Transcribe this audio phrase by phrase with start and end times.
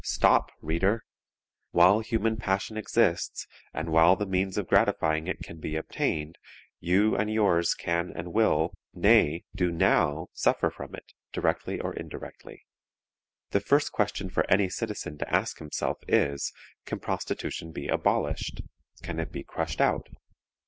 [0.03, 1.03] Stop, reader!
[1.75, 6.39] _While human passion exists, and while the means of gratifying it can be obtained,
[6.79, 12.61] you and yours can and will, nay, do now suffer from it, directly or indirectly._
[13.51, 16.51] The first question for any citizen to ask himself is,
[16.83, 18.61] Can prostitution be abolished;
[19.03, 20.09] can it be crushed out?